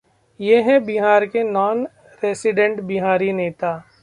[0.39, 1.85] ये हैं बिहार के नॉन
[2.23, 3.73] रेजिडेंट बिहारी नेता